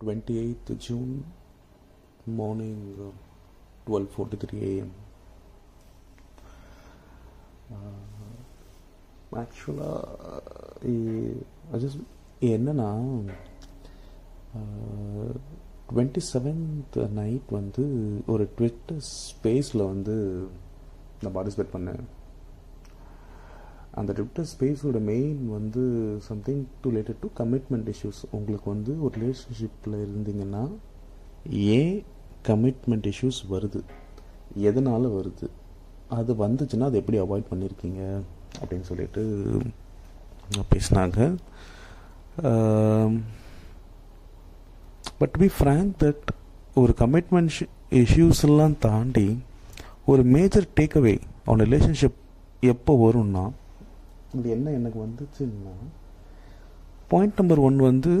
28th 0.00 0.70
June 0.78 1.24
morning 2.36 2.80
uh, 2.98 3.12
12:43 3.90 4.62
a.m. 4.62 4.90
ஆக்சுவலாக 9.32 10.82
just 11.72 12.00
என்னன்னா 12.40 12.88
twenty 15.94 16.20
seventh 16.32 17.08
night 17.10 17.50
வந்து 17.50 17.84
ஒரு 18.26 18.48
ட்விட்டர் 18.56 19.02
ஸ்பேஸில் 19.12 19.86
வந்து 19.86 20.16
நான் 21.20 21.34
பார்ட்டிசிபேட் 21.34 21.72
பண்ணேன் 21.72 22.02
அந்த 23.94 24.12
ட்விட்டர் 24.12 24.48
ஸ்பேஸோட 24.52 25.00
மெயின் 25.00 25.48
வந்து 25.50 25.82
something 26.20 26.66
related 26.84 27.20
to 27.20 27.28
commitment 27.38 27.92
issues 27.92 28.20
உங்களுக்கு 28.30 28.70
வந்து 28.70 29.02
ஒரு 29.02 29.14
ரிலேஷன்ஷிப்பில் 29.22 29.96
இருந்தீங்கன்னா 30.06 30.64
ஏன் 31.48 32.04
கமிட்மெண்ட் 32.48 33.12
இஷ்யூஸ் 33.12 33.40
வருது? 33.50 33.80
எதனால் 34.54 35.06
வருது? 35.08 35.48
அது 36.08 36.34
வந்துச்சுன்னா 36.34 36.86
அதை 36.88 37.00
எப்படி 37.00 37.18
அவாய்ட் 37.20 37.50
பண்ணியிருக்கீங்க 37.52 38.20
அப்படின்னு 38.60 38.88
சொல்லிட்டு 38.90 39.22
பேசினாங்க. 40.72 41.18
பட் 45.18 45.36
பி 45.38 45.48
ஃப்ரேங்க் 45.58 45.92
தட் 46.04 46.26
ஒரு 46.74 46.94
கமிட்மெண்ட் 46.98 47.60
இஷ்யூஸ் 47.90 48.42
எல்லாம் 48.42 48.78
தாண்டி 48.78 49.38
ஒரு 50.06 50.22
மேஜர் 50.22 50.68
டேக்அவே 50.80 51.20
அவன் 51.44 51.66
ரிலேஷன்ஷிப் 51.66 52.18
எப்போ 52.60 52.92
வரும்னா 53.06 53.50
இது 54.38 54.48
என்ன 54.56 54.72
எனக்கு 54.78 54.98
வந்துச்சுன்னா 55.04 55.74
பாயிண்ட் 57.10 57.38
நம்பர் 57.40 57.62
ஒன் 57.68 57.78
வந்து 57.90 58.12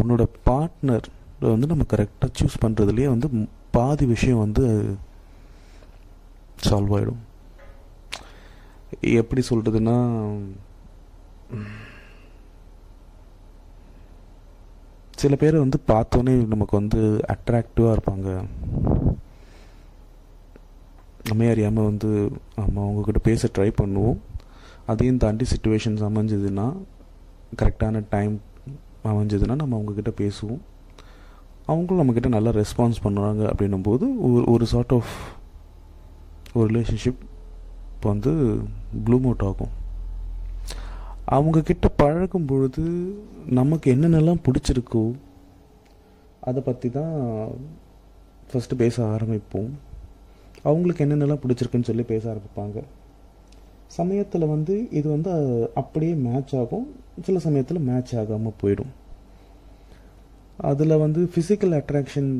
உன்னோட 0.00 0.22
பார்ட்னர் 0.48 1.06
வந்து 1.52 1.70
நம்ம 1.70 1.84
கரெக்டாக 1.92 2.36
சூஸ் 2.40 2.62
பண்ணுறதுலேயே 2.64 3.08
வந்து 3.14 3.28
பாதி 3.76 4.04
விஷயம் 4.14 4.42
வந்து 4.44 4.64
சால்வ் 6.66 6.94
ஆகிடும் 6.96 7.22
எப்படி 9.20 9.42
சொல்கிறதுன்னா 9.50 9.96
சில 15.22 15.36
பேர் 15.40 15.62
வந்து 15.64 15.78
பார்த்தோன்னே 15.92 16.34
நமக்கு 16.52 16.74
வந்து 16.80 17.00
அட்ராக்டிவாக 17.34 17.94
இருப்பாங்க. 17.96 18.28
நம்ம 21.28 21.48
அறியாமல் 21.50 21.88
வந்து 21.90 22.10
நம்ம 22.60 22.84
அவங்கக்கிட்ட 22.84 23.20
பேச 23.28 23.50
ட்ரை 23.56 23.68
பண்ணுவோம். 23.80 24.18
அதையும் 24.86 25.16
தாண்டி 25.16 25.44
சுச்சுவேஷன்ஸ் 25.52 26.02
அமைஞ்சதுன்னா 26.08 26.66
கரெக்டான 27.60 28.02
டைம் 28.08 28.40
அமைஞ்சதுன்னா 29.04 29.54
நம்ம 29.54 29.76
அவங்கக்கிட்ட 29.78 30.12
பேசுவோம். 30.22 30.62
அவங்களும் 31.66 32.00
நம்மக்கிட்ட 32.00 32.28
நல்லா 32.28 32.50
ரெஸ்பான்ஸ் 32.50 33.02
பண்ணுறாங்க 33.04 33.42
அப்படின்னும் 33.50 33.86
போது 33.88 34.32
ஒரு 34.32 34.44
ஒரு 34.44 34.66
சார்ட் 34.66 34.92
ஆஃப் 34.92 35.12
ஒரு 36.54 36.66
ரிலேஷன்ஷிப் 36.72 37.20
இப்போ 37.94 38.08
வந்து 38.14 38.32
ப்ளூம் 39.04 39.26
அவுட் 39.28 39.46
ஆகும். 39.48 39.72
அவங்கக்கிட்ட 41.36 41.86
பழகும் 41.96 42.46
பொழுது 42.46 42.84
நமக்கு 43.58 43.94
என்னென்னலாம் 43.94 44.44
பிடிச்சிருக்கோ 44.46 45.04
அதை 46.40 46.62
பற்றி 46.62 46.90
தான் 46.90 47.14
ஃபஸ்ட்டு 48.50 48.80
பேச 48.82 48.96
ஆரம்பிப்போம். 49.04 49.70
அவங்களுக்கு 50.62 51.04
என்னென்னலாம் 51.04 51.42
பிடிச்சிருக்குன்னு 51.44 51.88
சொல்லி 51.90 52.02
பேச 52.02 52.24
ஆரம்பிப்பாங்க. 52.32 52.82
சமயத்தில் 53.98 54.50
வந்து 54.54 54.74
இது 54.98 55.06
வந்து 55.14 55.32
அப்படியே 55.80 56.12
மேட்ச் 56.26 56.54
ஆகும். 56.60 56.86
சில 57.26 57.38
சமயத்தில் 57.46 57.86
மேட்ச் 57.88 58.14
ஆகாமல் 58.20 58.58
போயிடும். 58.62 58.92
அதில் 60.70 61.02
வந்து 61.04 61.20
ஃபிசிக்கல் 61.34 61.76
அட்ராக்ஷன் 61.78 62.30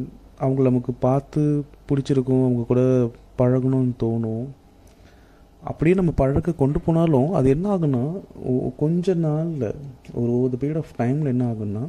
அவங்கள 0.41 0.67
நமக்கு 0.69 0.93
பார்த்து 1.07 1.43
பிடிச்சிருக்கும் 1.89 2.43
அவங்க 2.47 2.63
கூட 2.71 2.83
பழகணும்னு 3.39 3.95
தோணும். 4.03 4.47
அப்படியே 5.71 5.97
நம்ம 5.97 6.13
பழக்க 6.21 6.53
கொண்டு 6.61 6.79
போனாலும் 6.85 7.33
அது 7.39 7.49
என்ன 7.55 7.67
ஆகுன்னா 7.75 8.05
கொஞ்ச 8.77 9.15
நாளில் 9.25 9.67
ஒரு 10.21 10.33
ஒரு 10.43 10.57
பீரியட் 10.61 10.81
ஆஃப் 10.83 10.97
டைமில் 10.99 11.33
என்ன 11.35 11.45
ஆகுன்னா 11.51 11.83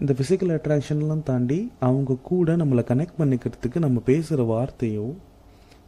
இந்த 0.00 0.12
ஃபிசிக்கல் 0.18 0.52
அட்ராக்ஷன்லாம் 0.56 1.26
தாண்டி 1.30 1.58
அவங்க 1.86 2.16
கூட 2.30 2.56
நம்மளை 2.60 2.84
கனெக்ட் 2.92 3.18
பண்ணிக்கிறதுக்கு 3.18 3.78
நம்ம 3.86 4.00
பேசுகிற 4.10 4.46
வார்த்தையோ 4.52 5.08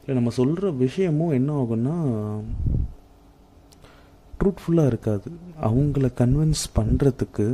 இல்லை 0.02 0.14
நம்ம 0.18 0.30
சொல்கிற 0.38 0.70
விஷயமும் 0.84 1.34
என்ன 1.38 1.50
ஆகும்னா 1.62 1.96
ட்ரூத்ஃபுல்லாக 4.38 4.90
இருக்காது. 4.90 5.28
அவங்கள 5.66 6.06
கன்வின்ஸ் 6.20 6.64
பண்ணுறதுக்கு 6.78 7.46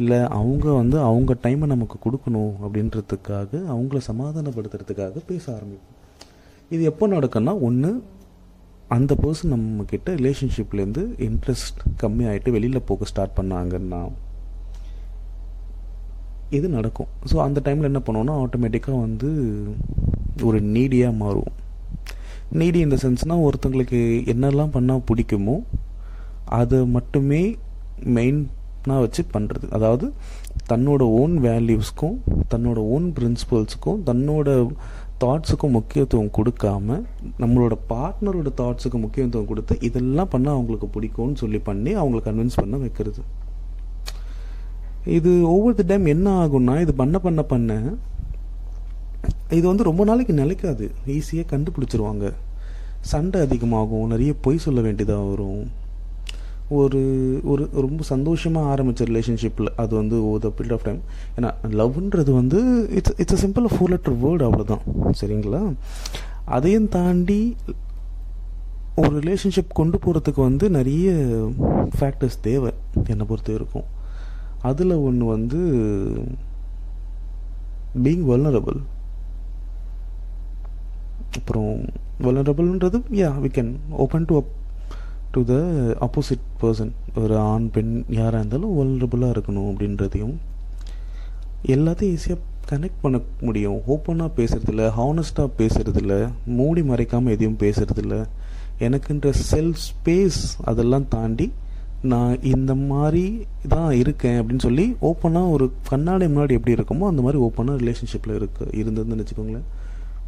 இல்லை 0.00 0.18
அவங்க 0.40 0.66
வந்து 0.80 0.96
அவங்க 1.06 1.32
டைமை 1.44 1.66
நமக்கு 1.72 1.96
கொடுக்கணும் 2.04 2.52
அப்படின்றதுக்காக 2.66 3.50
அவங்கள 3.74 4.00
சமாதானப்படுத்துறதுக்காக 4.10 5.24
பேச 5.30 5.44
ஆரம்பிக்கும் 5.56 5.96
இது 6.74 6.82
எப்போ 6.90 7.08
நடக்கும்னா 7.16 7.54
ஒன்று 7.68 7.90
அந்த 8.96 9.12
பர்சன் 9.22 9.52
நம்மக்கிட்ட 9.54 10.14
ரிலேஷன்ஷிப்லேருந்து 10.20 11.02
இன்ட்ரெஸ்ட் 11.28 11.80
கம்மியாகிட்டு 12.02 12.54
வெளியில் 12.56 12.86
போக 12.90 13.04
ஸ்டார்ட் 13.10 13.36
பண்ணாங்கன்னா 13.40 14.02
இது 16.56 16.66
நடக்கும். 16.76 17.10
ஸோ 17.30 17.36
அந்த 17.46 17.58
டைமில் 17.64 17.90
என்ன 17.90 18.02
பண்ணுவோன்னா 18.06 18.36
ஆட்டோமேட்டிக்காக 18.44 19.00
வந்து 19.06 19.30
ஒரு 20.42 20.60
நீடியாக 20.60 21.12
மாறும். 21.12 21.52
நீடி 22.50 22.78
இந்த 22.78 22.96
சென்ஸ்னால் 23.02 23.44
ஒருத்தங்களுக்கு 23.46 23.98
என்னெல்லாம் 24.32 24.74
பண்ணால் 24.74 25.06
பிடிக்குமோ 25.10 25.56
அதை 26.44 26.86
மட்டுமே 26.86 27.56
மெயினாக 28.04 29.00
வச்சு 29.00 29.24
பண்ணுறது 29.32 29.68
அதாவது 29.68 30.12
தன்னோட 30.72 31.02
ஓன் 31.20 31.34
வேல்யூஸ்க்கும் 31.42 32.16
தன்னோட 32.54 32.76
ஓன் 32.76 33.12
பிரின்சிபல்ஸுக்கும் 33.16 33.98
தன்னோட 34.06 34.70
தாட்ஸுக்கும் 35.24 35.74
முக்கியத்துவம் 35.76 36.30
கொடுக்காம 36.36 37.02
நம்மளோட 37.38 37.74
பார்ட்னரோட 37.88 38.50
தாட்ஸுக்கு 38.60 38.98
முக்கியத்துவம் 39.04 39.46
கொடுத்து 39.46 39.76
இதெல்லாம் 39.80 40.30
பண்ணால் 40.32 40.56
அவங்களுக்கு 40.56 40.88
பிடிக்கும்னு 40.94 41.34
சொல்லி 41.34 41.58
பண்ணி 41.58 41.96
அவங்களை 41.96 42.20
கன்வின்ஸ் 42.28 42.60
பண்ண 42.62 42.76
வைக்கிறது. 42.76 43.22
இது 45.04 45.30
ஒவ்வொரு 45.48 45.84
டைம் 45.86 46.06
என்ன 46.06 46.46
ஆகும்னா 46.46 46.80
இது 46.80 46.94
பண்ண 46.94 47.18
பண்ண 47.18 47.42
பண்ண 47.42 47.96
இது 49.50 49.66
வந்து 49.66 49.82
ரொம்ப 49.82 50.04
நாளைக்கு 50.04 50.34
நிலைக்காது. 50.34 50.90
ஈஸியாக 51.06 51.50
கண்டுபிடிச்சிருவாங்க. 51.52 52.32
சண்டை 53.00 53.40
அதிகமாகும். 53.40 54.06
நிறைய 54.06 54.34
பொய் 54.40 54.58
சொல்ல 54.58 54.80
வேண்டியதாக 54.80 55.24
வரும். 55.24 55.86
ஒரு 56.70 57.00
ஒரு 57.44 57.70
ரொம்ப 57.72 58.02
சந்தோஷமாக 58.02 58.70
ஆரம்பித்த 58.70 59.04
ரிலேஷன்ஷிப்பில் 59.04 59.68
அது 59.76 59.96
வந்து 59.96 60.24
over 60.24 60.40
the 60.40 60.48
period 60.48 60.72
of 60.72 60.82
time 60.82 61.00
ஏன்னா 61.36 61.50
லவ்ன்றது 61.80 62.30
வந்து 62.30 62.58
it's 62.90 63.14
it's 63.16 63.44
a 63.44 63.48
simple 63.48 63.64
four 63.64 63.92
letter 63.92 64.24
word 64.24 64.44
அவ்வளோதான் 64.48 65.12
சரிங்களா? 65.20 65.74
அதையும் 66.44 66.88
தாண்டி 66.88 67.56
ஒரு 68.96 69.18
ரிலேஷன்ஷிப் 69.18 69.76
கொண்டு 69.80 69.98
போகிறதுக்கு 69.98 70.40
வந்து 70.48 70.70
நிறைய 70.70 71.10
ஃபேக்டர்ஸ் 71.98 72.40
தேவை. 72.40 72.72
என்னை 73.06 73.26
பொறுத்த 73.26 73.52
இருக்கும் 73.52 73.88
அதில் 74.62 74.90
ஒன்று 74.90 75.24
வந்து 75.24 75.58
பீங் 78.02 78.24
வல்னரபிள் 78.30 78.80
அப்புறம் 81.36 81.88
வல்னரபிள்ன்றது 82.22 82.98
yeah 83.10 83.30
we 83.42 83.50
can 83.56 83.72
open 83.90 84.24
to 84.24 84.36
up 84.36 84.52
to 85.30 85.44
the 85.44 85.54
opposite 86.00 86.46
person 86.62 86.92
ஒரு 87.14 87.36
ஆண் 87.38 87.70
பெண் 87.70 88.04
யாராக 88.08 88.38
இருந்தாலும் 88.38 88.76
வல்னரபுளாக 88.78 89.34
இருக்கணும் 89.34 89.68
அப்படின்றதையும் 89.70 90.36
எல்லாத்தையும் 91.74 92.16
ஈஸியாக 92.16 92.38
கனெக்ட் 92.70 93.02
பண்ண 93.02 93.20
முடியும். 93.40 93.80
ஓப்பனாக 93.86 94.30
பேசுகிறதில்ல 94.36 94.90
ஹானஸ்டாக 94.96 95.48
பேசுகிறதில்ல 95.58 96.30
மூடி 96.44 96.82
மறைக்காமல் 96.82 97.30
எதையும் 97.30 97.58
பேசுகிறதில்ல 97.58 98.26
எனக்குன்ற 98.80 99.32
செல்ஃப் 99.50 99.80
ஸ்பேஸ் 99.86 100.40
அதெல்லாம் 100.64 101.08
தாண்டி 101.08 101.52
நான் 102.02 102.42
இந்த 102.42 102.74
மாதிரி 102.74 103.46
தான் 103.68 103.92
இருக்கேன் 103.92 104.40
அப்படின்னு 104.40 104.58
சொல்லி 104.58 104.96
ஓப்பனாக 105.02 105.50
ஒரு 105.50 105.72
கண்ணாடி 105.88 106.26
முன்னாடி 106.26 106.50
எப்படி 106.50 106.76
இருக்குமோ 106.76 107.06
அந்த 107.06 107.22
மாதிரி 107.22 107.42
ஓப்பனாக 107.42 107.80
ரிலேஷன்ஷிப்பில் 107.82 108.34
இருக்கு 108.34 108.64
இருந்ததுன்னு 108.72 109.22
வச்சுக்கோங்களேன் 109.22 109.68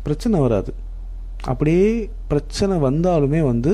பிரச்சனை 0.03 0.41
வராது. 0.41 0.75
அப்படியே 1.49 2.11
பிரச்சனை 2.29 2.75
வந்தாலுமே 2.89 3.41
வந்து 3.43 3.73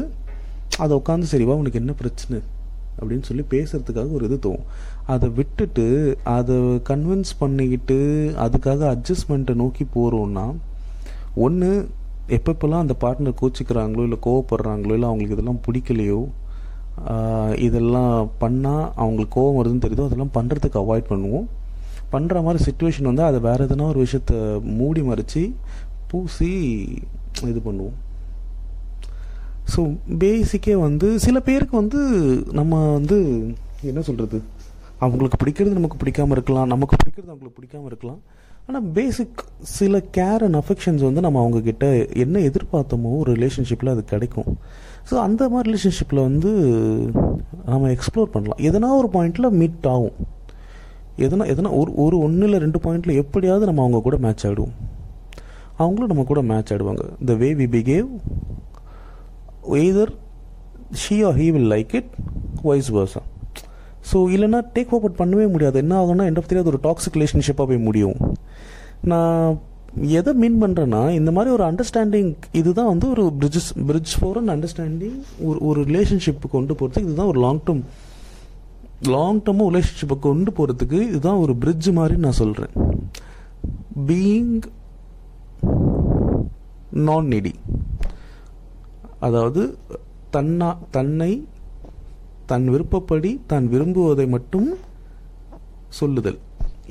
அதை 0.78 0.92
உட்காந்து 1.00 1.26
சரிவா 1.32 1.54
உனக்கு 1.60 1.78
என்ன 1.78 1.92
பிரச்சனை? 1.92 2.38
அப்படின்னு 3.00 3.22
சொல்லி 3.22 3.44
பேசுறதுக்காக 3.50 4.12
ஒரு 4.12 4.24
இது 4.28 4.36
தோணும். 4.44 4.66
அதை 5.06 5.28
விட்டுட்டு 5.28 5.86
அதை 6.22 6.56
கன்வின்ஸ் 6.90 7.32
பண்ணிக்கிட்டு 7.38 7.98
அதுக்காக 8.44 8.86
அட்ஜஸ்ட்மெண்ட்டை 8.94 9.54
நோக்கி 9.54 9.86
போகிறோன்னா 9.94 10.46
ஒன்று 11.34 11.70
எப்பப்பெல்லாம் 12.28 12.84
அந்த 12.84 12.94
பார்ட்னர் 13.00 13.38
கோச்சிக்கிறாங்களோ 13.40 14.02
இல்லை 14.02 14.18
கோவப்படுறாங்களோ 14.26 14.94
இல்லை 14.98 15.08
அவங்களுக்கு 15.08 15.36
இதெல்லாம் 15.38 15.60
பிடிக்கலையோ 15.66 16.20
இதெல்லாம் 17.66 18.30
பண்ணால் 18.40 18.86
அவங்களுக்கு 19.02 19.34
கோவம் 19.40 19.58
வருதுன்னு 19.58 19.84
தெரியுதோ 19.84 20.06
அதெல்லாம் 20.08 20.34
பண்ணுறதுக்கு 20.36 20.80
அவாய்ட் 20.82 21.10
பண்ணுவோம். 21.10 21.46
பண்ணுற 22.12 22.42
மாதிரி 22.42 22.64
சுச்சுவேஷன் 22.64 23.10
வந்து 23.10 23.22
அதை 23.22 23.40
வேறு 23.40 23.66
எதனா 23.66 23.86
ஒரு 23.88 24.06
விஷயத்த 24.06 24.62
மூடி 24.62 25.00
மறைச்சி 25.00 25.42
பூசி 26.10 26.50
இது 27.52 27.60
பண்ணுவோம். 27.68 27.96
ஸோ 29.72 29.80
பேசிக்கே 30.22 30.74
வந்து 30.86 31.08
சில 31.26 31.36
பேருக்கு 31.48 31.74
வந்து 31.82 32.00
நம்ம 32.58 32.92
வந்து 32.98 33.16
என்ன 33.90 34.00
சொல்கிறது 34.08 34.38
அவங்களுக்கு 35.04 35.38
பிடிக்கிறது 35.42 35.78
நமக்கு 35.78 36.00
பிடிக்காம 36.02 36.34
இருக்கலாம் 36.36 36.68
நமக்கு 36.72 36.96
பிடிக்கிறது 37.00 37.32
அவங்களுக்கு 37.32 37.58
பிடிக்காம 37.58 37.88
இருக்கலாம். 37.90 38.20
ஆனால் 38.68 38.86
பேசிக் 38.96 39.42
சில 39.78 39.98
கேர் 40.16 40.44
அண்ட் 40.46 40.58
அஃபெக்ஷன்ஸ் 40.60 41.02
வந்து 41.08 41.20
நம்ம 41.26 41.40
அவங்கக்கிட்ட 41.42 41.86
என்ன 42.24 42.40
எதிர்பார்த்தோமோ 42.48 43.10
ஒரு 43.18 43.30
ரிலேஷன்ஷிப்பில் 43.38 43.92
அது 43.94 44.04
கிடைக்கும். 44.12 44.50
ஸோ 45.10 45.14
அந்த 45.26 45.42
மாதிரி 45.48 45.68
ரிலேஷன்ஷிப்பில் 45.70 46.26
வந்து 46.28 46.52
நம்ம 47.72 47.90
எக்ஸ்ப்ளோர் 47.96 48.32
பண்ணலாம். 48.34 48.62
எதனா 48.70 48.90
ஒரு 49.02 49.10
பாயிண்டில் 49.16 49.56
மீட் 49.60 49.86
ஆகும். 49.94 50.16
எதனா 51.26 51.44
எதனா 51.52 51.70
ஒரு 51.80 51.92
ஒரு 52.04 52.16
ஒன்றில் 52.18 52.62
ரெண்டு 52.64 52.80
பாயிண்டில் 52.86 53.20
எப்படியாவது 53.22 53.68
நம்ம 53.68 53.82
அவங்க 53.84 54.00
கூட 54.08 54.16
மேட்ச் 54.26 54.46
ஆகிடுவோம் 54.46 54.74
அவங்களும் 55.82 56.10
நம்ம 56.12 56.24
கூட 56.32 56.42
மேட்ச் 56.50 56.72
ஆடுவாங்க. 56.74 57.04
The 57.30 57.34
way 57.42 57.48
we 57.60 57.66
behave 57.76 58.08
either 59.82 60.12
she 61.04 61.16
or 61.28 61.38
he 61.42 61.46
will 61.56 61.70
like 61.74 61.94
it 62.00 62.10
vice 62.68 62.90
versa 62.96 63.22
so 64.10 64.18
இல்லைன்னா 64.34 64.60
டேக் 64.74 64.92
ஓவர் 64.96 65.18
பண்ணவே 65.20 65.46
முடியாது. 65.54 65.76
என்ன 65.84 65.94
ஆகும்னா 66.02 66.26
எண்ட் 66.30 66.40
ஆஃப் 66.40 66.50
தெரியாது 66.50 66.70
ஒரு 66.72 66.80
டாக்ஸிக் 66.88 67.16
ரிலேஷன்ஷிப்பாக 67.18 67.66
போய் 67.70 67.86
முடியும். 67.88 68.18
நான் 69.12 69.58
எதை 70.18 70.32
மீன் 70.42 70.58
பண்ணுறேன்னா 70.62 71.00
இந்த 71.18 71.30
மாதிரி 71.36 71.50
ஒரு 71.56 71.64
அண்டர்ஸ்டாண்டிங் 71.70 72.30
இதுதான் 72.60 72.90
வந்து 72.92 73.06
ஒரு 73.14 73.24
bridges 73.40 73.70
bridge 73.90 74.12
for 74.18 74.38
and 74.40 74.52
understanding 74.54 75.18
ஒரு 75.48 75.58
ஒரு 75.68 75.80
ரிலேஷன்ஷிப் 75.90 76.44
கொண்டு 76.54 76.74
போகிறதுக்கு 76.78 77.08
இதுதான் 77.10 77.30
ஒரு 77.32 77.40
லாங் 77.46 77.62
டேர்ம் 77.68 77.82
லாங் 79.14 79.40
டேர்மாக 79.46 79.70
ரிலேஷன்ஷிப்பை 79.72 80.18
கொண்டு 80.26 80.52
போகிறதுக்கு 80.58 80.98
இதுதான் 81.10 81.40
ஒரு 81.44 81.54
பிரிட்ஜ் 81.62 81.88
மாதிரி 81.98 82.16
நான் 82.24 82.38
சொல்கிறேன் 82.42 82.74
பீயிங் 84.10 84.52
நான் 87.04 87.30
நீடி 87.32 87.52
அதாவது 89.26 89.62
தன்னா 90.34 90.68
தன்னை 90.96 91.30
தன் 92.50 92.66
விருப்பப்படி 92.72 93.30
தான் 93.46 93.66
விரும்புவதை 93.72 94.26
மட்டும் 94.34 94.68
சொல்லுதல். 95.98 96.38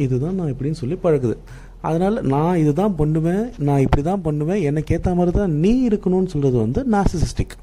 இதுதான் 0.03 0.35
நான் 0.39 0.51
இப்படின்னு 0.53 0.79
சொல்லி 0.79 0.97
பழகுது. 1.03 1.35
அதனால் 1.81 2.17
நான் 2.33 2.59
இதுதான் 2.61 2.95
பண்ணுவேன் 2.95 3.43
நான் 3.67 3.83
இப்படி 3.85 4.03
தான் 4.03 4.25
பண்ணுவேன் 4.27 4.61
எனக்கு 4.69 4.93
ஏற்ற 4.95 5.13
மாதிரி 5.15 5.37
தான் 5.37 5.53
நீ 5.63 5.71
இருக்கணும்னு 5.87 6.31
சொல்கிறது 6.33 6.57
வந்து 6.57 6.81
நாசிசிஸ்டிக் 6.95 7.55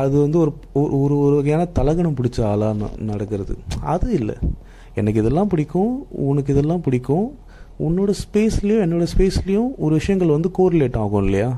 அது 0.00 0.14
வந்து 0.20 0.38
ஒரு 0.38 0.52
ஒரு 0.80 0.92
ஒரு 1.04 1.14
ஒரு 1.24 1.34
வகையான 1.38 1.62
தலகணம் 1.78 2.16
பிடிச்ச 2.18 2.38
ஆளாக 2.50 2.90
நடக்கிறது. 3.10 3.54
அது 3.94 4.08
இல்லை. 4.18 4.36
எனக்கு 4.94 5.20
இதெல்லாம் 5.22 5.50
பிடிக்கும் 5.52 5.92
உனக்கு 6.28 6.52
இதெல்லாம் 6.54 6.84
பிடிக்கும் 6.86 7.26
உன்னோட 7.86 8.10
ஸ்பேஸ்லேயும் 8.22 8.82
என்னோட 8.84 9.04
ஸ்பேஸ்லேயும் 9.12 9.70
ஒரு 9.76 9.92
விஷயங்கள் 9.98 10.34
வந்து 10.36 10.50
கோரிலேட் 10.58 10.98
ஆகும் 11.02 11.24
இல்லையா? 11.24 11.50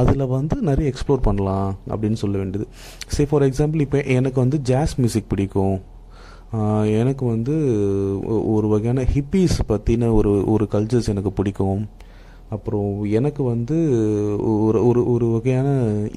அதில் 0.00 0.32
வந்து 0.36 0.56
நிறைய 0.68 0.92
எக்ஸ்ப்ளோர் 0.92 1.26
பண்ணலாம் 1.28 1.70
அப்படின்னு 1.88 2.20
சொல்ல 2.22 2.36
வேண்டியது. 2.38 2.66
சே 3.14 3.24
ஃபார் 3.30 3.46
எக்ஸாம்பிள் 3.48 3.84
இப்போ 3.86 4.00
எனக்கு 4.18 4.38
வந்து 4.40 4.60
ஜாஸ் 4.70 4.94
மியூசிக் 5.00 5.30
பிடிக்கும். 5.34 5.78
எனக்கு 7.00 7.24
வந்து 7.24 7.56
ஒரு 8.54 8.68
வகையான 8.68 9.00
ஹிப்பீஸ் 9.14 9.56
பற்றின 9.68 10.12
ஒரு 10.12 10.32
ஒரு 10.54 10.64
கல்ச்சர்ஸ் 10.72 11.10
எனக்கு 11.14 11.32
பிடிக்கும். 11.32 11.82
அப்புறம் 12.54 12.88
எனக்கு 13.18 13.42
வந்து 13.42 13.76
ஒரு 14.64 14.78
ஒரு 14.86 15.00
ஒரு 15.12 15.26
வகையான 15.34 15.68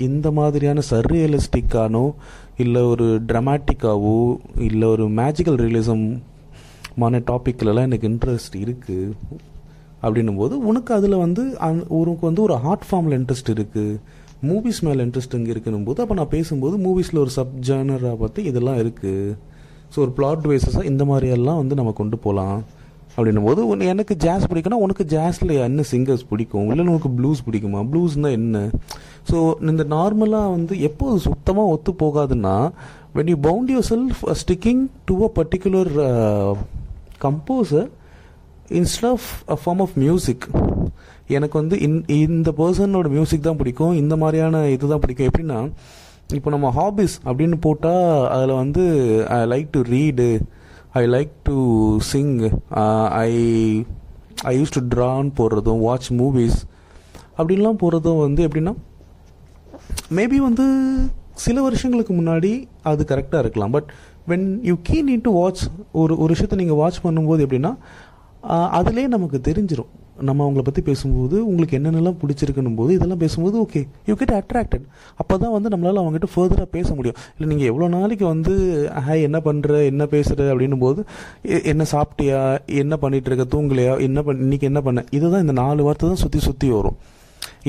இந்த 0.08 0.28
மாதிரியான 0.32 0.82
சர்ரியலிஸ்டிக்கானோ 0.90 2.06
இல்லை 2.64 2.82
ஒரு 2.94 3.08
ட்ரமாட்டிக்காவோ 3.30 4.18
இல்லை 4.68 4.88
ஒரு 4.88 5.06
மேஜிக்கல் 5.20 5.60
ரியலிசம் 5.64 6.06
மான 7.02 7.20
டாப்பிக்லலாம் 7.30 7.88
எனக்கு 7.90 8.10
இன்ட்ரெஸ்ட் 8.10 8.56
இருக்குது 8.64 9.14
அப்படின்னும் 10.04 10.36
போது 10.36 10.60
உனக்கு 10.60 10.94
அதில் 10.94 11.16
வந்து 11.16 11.44
உனக்கு 11.88 12.26
வந்து 12.26 12.42
ஒரு 12.42 12.54
ஆர்ட் 12.54 12.86
ஃபார்மில் 12.92 13.18
இன்ட்ரெஸ்ட் 13.20 13.52
இருக்குது 13.54 14.00
மூவிஸ் 14.48 14.82
மேலே 14.82 15.04
இன்ட்ரெஸ்ட் 15.04 15.36
இங்கே 15.38 15.52
இருக்குன்னும் 15.52 15.84
போது 15.84 16.02
அப்போ 16.02 16.14
நான் 16.14 16.30
பேசும்போது 16.30 16.78
மூவிஸில் 16.78 17.20
ஒரு 17.20 17.30
சப் 17.30 17.54
ஜேனராக 17.68 18.16
பார்த்து 18.16 18.44
இதெல்லாம் 18.44 18.78
இருக்குது 18.78 19.36
ஸோ 19.96 20.00
ஒரு 20.00 20.12
பிளாட் 20.12 20.48
பேஸஸாக 20.48 20.84
இந்த 20.84 21.04
மாதிரியெல்லாம் 21.04 21.56
வந்து 21.56 21.76
நம்ம 21.76 21.92
கொண்டு 21.92 22.18
போகலாம் 22.18 22.58
அப்படின்னும் 23.18 23.44
போது 23.44 23.86
எனக்கு 23.86 24.16
ஜாஸ் 24.16 24.48
பிடிக்கும்னா 24.52 24.80
உனக்கு 24.86 25.04
ஜாஸில் 25.04 25.52
என்ன 25.64 25.84
சிங்கர்ஸ் 25.92 26.30
பிடிக்கும்? 26.30 26.70
இல்லை 26.70 26.88
உனக்கு 26.88 27.10
ப்ளூஸ் 27.10 27.42
பிடிக்குமா? 27.48 27.80
ப்ளூஸ்னால் 27.92 28.32
என்ன? 28.32 28.70
ஸோ 29.32 29.54
இந்த 29.62 29.84
நார்மலாக 29.84 30.50
வந்து 30.50 30.80
எப்போ 30.80 31.18
சுத்தமாக 31.18 31.74
ஒத்து 31.74 31.92
போகாதுன்னா 32.00 32.56
when 33.16 33.30
you 33.30 33.38
bound 33.42 33.70
yourself 33.90 34.22
sticking 34.42 34.86
to 35.06 35.16
a 35.24 35.32
particular 35.36 35.92
composer 37.22 37.90
instead 38.80 39.06
of 39.12 39.28
a 39.54 39.58
form 39.64 39.82
of 39.86 39.96
music 40.04 40.46
எனக்கு 41.36 41.56
வந்து 41.62 41.76
இன் 41.86 41.98
இந்த 42.16 42.50
பர்சனோட 42.58 43.08
மியூசிக் 43.16 43.48
தான் 43.48 43.60
பிடிக்கும். 43.62 43.94
இந்த 44.02 44.16
மாதிரியான 44.24 44.64
இது 44.76 44.92
தான் 44.92 45.04
பிடிக்கும். 45.04 45.30
எப்படின்னா 45.30 45.60
இப்போ 46.38 46.50
நம்ம 46.56 46.68
ஹாபிஸ் 46.80 47.16
அப்படின்னு 47.30 47.58
போட்டால் 47.66 48.28
அதில் 48.36 48.60
வந்து 48.62 48.84
I 49.38 49.40
like 49.54 49.68
to 49.76 49.82
read 49.96 50.28
I 51.02 51.04
like 51.16 51.34
to 51.50 51.58
sing 52.12 52.38
I 53.26 53.32
I 54.52 54.54
used 54.60 54.76
to 54.78 54.82
ட்ரான்னு 54.94 55.32
போடுறதும் 55.40 55.84
வாட்ச் 55.88 56.10
மூவிஸ் 56.22 56.58
அப்படின்லாம் 57.38 57.82
போடுறதும் 57.84 58.24
வந்து 58.26 58.42
எப்படின்னா 58.48 58.74
மேபி 60.18 60.40
வந்து 60.48 60.66
சில 61.44 61.62
வருஷங்களுக்கு 61.68 62.14
முன்னாடி 62.14 62.52
அது 62.90 63.04
கரெக்டாக 63.12 63.44
இருக்கலாம். 63.44 63.72
But 63.76 63.90
when 64.32 64.48
you 64.70 64.76
key 64.90 64.98
need 65.08 65.26
to 65.28 65.32
watch 65.40 65.62
ஒரு 66.02 66.14
ஒரு 66.18 66.32
விஷயத்தை 66.34 66.58
நீங்கள் 66.62 66.80
வாட்ச் 66.82 67.00
பண்ணும்போது 67.06 67.44
எப்படின்னா 67.46 67.72
அதிலே 68.78 69.06
நமக்கு 69.16 69.38
தெரிஞ்சிடும் 69.50 69.92
நம்ம 70.28 70.44
அவங்கள 70.46 70.62
பற்றி 70.66 70.82
பேசும்போது 70.88 71.36
உங்களுக்கு 71.50 71.78
என்னென்னலாம் 71.78 72.18
பிடிச்சிருக்குன்னும் 72.22 72.76
போது 72.80 72.92
இதெல்லாம் 72.96 73.22
பேசும்போது 73.24 73.56
ஓகே 73.64 73.82
யூ 74.10 74.14
கெட் 74.20 74.34
அட்ராக்டட் 74.40 74.86
அப்போ 75.22 75.36
தான் 75.44 75.54
வந்து 75.56 75.70
நம்மளால் 75.74 76.02
அவங்ககிட்ட 76.02 76.30
ஃபர்தராக 76.34 76.68
பேச 76.76 76.90
முடியும். 76.98 77.18
இல்லை 77.36 77.48
நீங்கள் 77.52 77.70
எவ்வளோ 77.72 77.88
நாளைக்கு 77.96 78.26
வந்து 78.34 78.54
ஹாய் 79.06 79.26
என்ன 79.28 79.40
பண்ணுற 79.48 79.80
என்ன 79.92 80.06
பேசுகிற 80.14 80.50
அப்படின்னும் 80.54 80.84
போது 80.86 81.02
என்ன 81.72 81.88
சாப்பிட்டியா? 81.94 82.42
என்ன 82.84 82.98
பண்ணிகிட்டு 83.04 83.32
இருக்க? 83.32 83.48
தூங்கலையா? 83.56 83.96
என்ன 84.08 84.22
பண்ண 84.28 84.46
இன்றைக்கி 84.48 84.68
என்ன 84.72 84.82
பண்ண? 84.88 85.04
இதுதான் 85.18 85.44
இந்த 85.48 85.58
நாலு 85.64 85.84
வார்த்தை 85.88 86.08
தான் 86.12 86.24
சுற்றி 86.26 86.42
சுற்றி 86.48 86.70
வரும். 86.78 86.98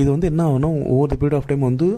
இது 0.01 0.09
வந்து 0.15 0.31
என்ன 0.33 0.43
ஆகணும்? 0.51 0.79
ஓவர் 0.95 1.19
பீரியட் 1.21 1.39
ஆஃப் 1.41 1.51
டைம் 1.51 1.69
வந்து 1.71 1.89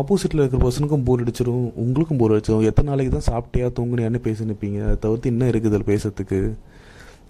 ஆப்போசிட்டில் 0.00 0.40
இருக்கிற 0.42 0.60
பர்சனுக்கும் 0.64 1.06
போர் 1.06 1.22
அடிச்சிடும் 1.22 1.64
உங்களுக்கும் 1.84 2.20
போர் 2.20 2.32
அடிச்சிடும் 2.34 2.66
எத்தனை 2.70 2.88
நாளைக்கு 2.90 3.12
தான் 3.16 3.28
சாப்பிட்டியா 3.30 3.68
தூங்குனியான்னு 3.78 4.20
பேசி 4.26 4.50
நிற்பீங்க 4.50 4.80
அதை 4.86 4.96
தவிர்த்து 5.04 5.32
என்ன 5.32 5.48
இருக்குது 5.52 5.74
அதில் 5.76 5.90
பேசுறதுக்கு. 5.92 6.38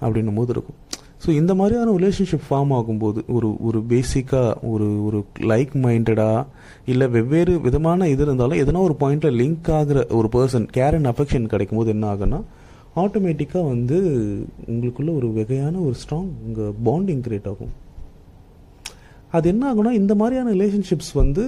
அப்படின்னும் 0.05 0.39
போது 0.41 0.53
இருக்கும். 0.57 0.79
ஸோ 1.23 1.29
இந்த 1.41 1.53
மாதிரியான 1.61 1.95
ரிலேஷன்ஷிப் 1.99 2.45
ஃபார்ம் 2.49 2.71
ஆகும்போது 2.77 3.21
ஒரு 3.37 3.49
ஒரு 3.69 3.79
பேசிக்காக 3.91 4.53
ஒரு 4.73 4.87
ஒரு 5.07 5.19
லைக் 5.51 5.73
மைண்டடாக 5.83 6.47
இல்லை 6.93 7.07
வெவ்வேறு 7.17 7.55
விதமான 7.67 8.09
இது 8.13 8.25
இருந்தாலும் 8.27 8.61
எதனா 8.63 8.87
ஒரு 8.89 8.97
பாயிண்டில் 9.03 9.37
லிங்க் 9.41 9.71
ஆகிற 9.79 10.07
ஒரு 10.19 10.29
பர்சன் 10.37 10.67
கேர் 10.77 10.97
அண்ட் 10.99 11.11
அஃபெக்ஷன் 11.13 11.51
கிடைக்கும் 11.55 11.81
போது 11.81 11.93
என்ன 11.97 12.07
ஆகுன்னா 12.13 12.41
ஆட்டோமேட்டிக்காக 13.03 13.67
வந்து 13.75 13.99
உங்களுக்குள்ள 14.71 15.11
ஒரு 15.19 15.29
வகையான 15.37 15.75
ஒரு 15.87 15.95
ஸ்ட்ராங் 16.03 16.31
உங்கள் 16.47 16.73
பாண்டிங் 16.89 17.23
கிரியேட் 17.27 17.51
ஆகும். 17.53 17.75
அது 19.37 19.47
என்ன 19.53 19.65
ஆகும்னா 19.73 19.93
இந்த 19.99 20.13
மாதிரியான 20.21 20.53
ரிலேஷன்ஷிப்ஸ் 20.57 21.13
வந்து 21.21 21.43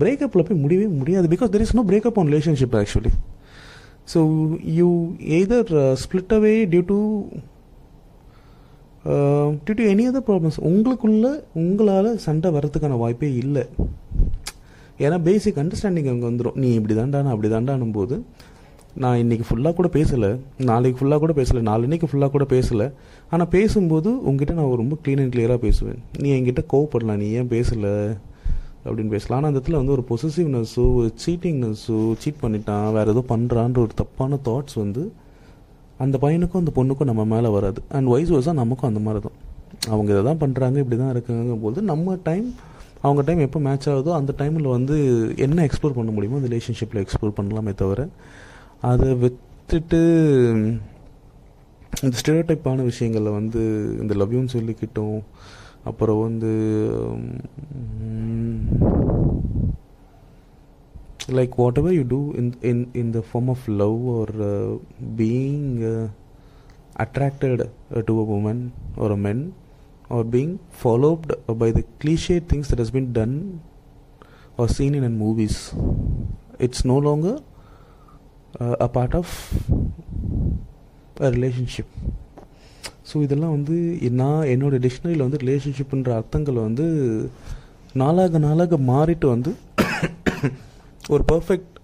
பிரேக்கப்பில் 0.00 0.46
போய் 0.48 0.62
முடியவே 0.64 0.88
முடியாது. 1.00 1.26
Because 1.34 1.52
there 1.54 1.64
is 1.66 1.76
no 1.80 1.84
breakup 1.92 2.18
on 2.22 2.32
relationship 2.32 2.74
actually 2.80 3.12
so 4.14 4.20
you 4.80 4.88
either 5.38 5.70
split 6.02 6.34
away 6.38 6.54
due 6.72 6.82
to 6.92 6.98
due 9.64 9.74
to 9.78 9.84
any 9.90 10.04
other 10.10 10.26
problems 10.28 10.58
உங்களுக்குள்ள 10.70 11.26
உங்களால் 11.60 12.08
சண்டை 12.24 12.48
வர்றதுக்கான 12.56 12.96
வாய்ப்பே 13.02 13.28
இல்லை. 13.42 13.62
ஏன்னா 15.04 15.16
பேசிக் 15.28 15.60
அண்டர்ஸ்டாண்டிங் 15.62 16.10
அங்கே 16.12 16.26
வந்துடும் 16.30 16.56
நீ 16.62 16.68
இப்படி 16.78 16.94
தாண்டா 16.98 17.18
நான் 17.24 17.34
அப்படி 17.34 17.50
தாண்டானும் 17.54 17.96
போது 17.98 18.16
நான் 19.02 19.20
இன்றைக்கி 19.22 19.44
ஃபுல்லாக 19.48 19.74
கூட 19.78 19.88
பேசலை. 19.96 20.30
நாளைக்கு 20.70 20.98
ஃபுல்லாக 21.00 21.20
கூட 21.24 21.32
பேசலை. 21.40 21.60
நாளன்னைக்கு 21.68 22.08
ஃபுல்லாக 22.10 22.30
கூட 22.36 22.44
பேசலை. 22.54 22.86
ஆனால் 23.32 23.50
பேசும்போது 23.56 24.10
உங்ககிட்ட 24.28 24.54
நான் 24.58 24.80
ரொம்ப 24.82 24.96
க்ளீன் 25.02 25.22
அண்ட் 25.22 25.34
கிளியராக 25.34 25.60
பேசுவேன். 25.66 26.00
நீ 26.22 26.28
என்கிட்ட 26.36 26.64
கோவப்படலாம். 26.72 27.20
நீ 27.22 27.28
ஏன் 27.40 27.50
பேசலை? 27.54 27.94
அப்படின்னு 28.86 29.12
பேசலாம். 29.14 29.36
ஆனால் 29.38 29.50
அந்த 29.50 29.60
இடத்துல 29.60 29.80
வந்து 29.80 29.94
ஒரு 29.96 30.04
பொசிசிவ்னஸ்ஸோ 30.10 30.84
ஒரு 30.98 31.08
சீட்டிங்னஸ்ஸோ 31.24 31.98
சீட் 32.24 32.42
பண்ணிட்டான். 32.44 32.86
வேறு 32.96 33.12
ஏதோ 33.14 33.24
பண்ணுறான்ற 33.32 33.80
ஒரு 33.86 33.94
தப்பான 34.02 34.38
தாட்ஸ் 34.48 34.78
வந்து 34.84 35.04
அந்த 35.98 36.16
பையனுக்கும் 36.22 36.62
அந்த 36.62 36.72
பொண்ணுக்கும் 36.74 37.10
நம்ம 37.10 37.24
மேலே 37.24 37.48
வராது. 37.48 37.80
அண்ட் 37.88 38.08
வைஸ் 38.08 38.30
வர்ஸாக 38.30 38.52
நமக்கும் 38.52 38.90
அந்த 38.90 39.00
மாதிரி 39.00 39.20
தான் 39.20 39.36
அவங்க 39.88 40.08
இதை 40.12 40.22
தான் 40.22 40.40
பண்ணுறாங்க 40.40 40.76
இப்படி 40.76 40.96
தான் 40.96 41.10
இருக்காங்க 41.10 41.56
போது 41.56 41.82
நம்ம 41.82 42.16
டைம் 42.22 42.46
அவங்க 43.02 43.22
டைம் 43.22 43.40
எப்போ 43.40 43.58
மேட்ச் 43.60 43.88
ஆகுதோ 43.88 44.12
அந்த 44.12 44.34
டைமில் 44.38 44.68
வந்து 44.68 44.94
என்ன 45.36 45.64
எக்ஸ்ப்ளோர் 45.66 45.98
பண்ண 45.98 46.10
முடியுமோ 46.10 46.36
அந்த 46.36 46.48
ரிலேஷன்ஷிப்பில் 46.48 47.02
எக்ஸ்ப்ளோர் 47.02 47.36
பண்ணலாமே 47.38 47.74
தவிர 47.74 48.04
அதை 48.82 49.08
விற்றுட்டு 49.22 50.00
இந்த 52.02 52.14
ஸ்டெரியோடைப்பான 52.20 52.82
விஷயங்களில் 52.84 53.30
வந்து 53.30 53.62
இந்த 54.00 54.14
லவ்யூன்னு 54.14 54.54
சொல்லிக்கிட்டோம் 54.54 55.18
அப்புறம் 55.84 56.20
வந்து 56.20 56.50
like 61.28 61.58
whatever 61.58 61.92
you 61.92 62.04
do 62.04 62.32
in 62.32 62.46
in 62.62 62.90
in 62.94 63.12
the 63.12 63.22
form 63.22 63.48
of 63.48 63.66
love 63.68 64.00
or 64.16 64.28
uh, 64.42 64.78
being 65.16 65.84
uh, 65.84 66.08
attracted 66.96 67.60
uh, 67.62 68.02
to 68.02 68.20
a 68.20 68.24
woman 68.24 68.72
or 68.96 69.12
a 69.12 69.16
man 69.16 69.40
or 70.08 70.24
being 70.24 70.52
followed 70.82 71.26
by 71.62 71.70
the 71.70 71.84
cliche 72.00 72.40
things 72.40 72.68
that 72.68 72.78
has 72.78 72.90
been 72.90 73.12
done 73.12 73.34
or 74.56 74.68
seen 74.68 74.94
in, 74.94 75.04
in 75.04 75.18
movies 75.18 75.56
it's 76.58 76.84
no 76.84 76.98
longer 76.98 77.34
uh, 78.60 78.76
a 78.80 78.88
part 78.88 79.14
of 79.14 79.28
relationship 81.36 81.94
so 83.10 83.22
இதெல்லாம் 83.24 83.54
வந்து 83.56 83.76
நான் 84.20 84.48
என்னோடய 84.54 84.82
டிக்ஷனரியில் 84.84 85.24
வந்து 85.26 85.40
ரிலேஷன்ஷிப்புன்ற 85.42 86.10
அர்த்தங்களை 86.16 86.60
வந்து 86.62 86.86
நாளாக 87.92 88.38
நாளாக 88.38 88.76
மாறிட்டு 88.90 89.26
வந்து 89.26 89.52
ஒரு 91.14 91.24
பர்ஃபெக்ட் 91.32 91.74